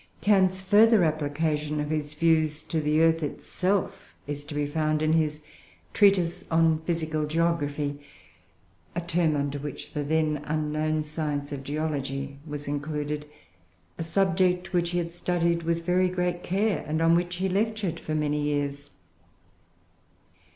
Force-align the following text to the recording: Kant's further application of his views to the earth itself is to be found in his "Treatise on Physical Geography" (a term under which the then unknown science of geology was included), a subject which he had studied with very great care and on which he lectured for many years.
Kant's 0.19 0.63
further 0.63 1.03
application 1.03 1.79
of 1.79 1.91
his 1.91 2.15
views 2.15 2.63
to 2.63 2.81
the 2.81 3.01
earth 3.01 3.21
itself 3.21 4.15
is 4.25 4.43
to 4.45 4.55
be 4.55 4.65
found 4.65 5.03
in 5.03 5.13
his 5.13 5.43
"Treatise 5.93 6.43
on 6.49 6.79
Physical 6.85 7.27
Geography" 7.27 8.01
(a 8.95 9.01
term 9.01 9.35
under 9.35 9.59
which 9.59 9.93
the 9.93 10.01
then 10.03 10.41
unknown 10.45 11.03
science 11.03 11.51
of 11.51 11.63
geology 11.63 12.39
was 12.47 12.67
included), 12.67 13.27
a 13.99 14.03
subject 14.03 14.73
which 14.73 14.89
he 14.89 14.97
had 14.97 15.13
studied 15.13 15.61
with 15.61 15.85
very 15.85 16.09
great 16.09 16.41
care 16.41 16.83
and 16.87 16.99
on 16.99 17.13
which 17.15 17.35
he 17.35 17.47
lectured 17.47 17.99
for 17.99 18.15
many 18.15 18.41
years. 18.41 18.89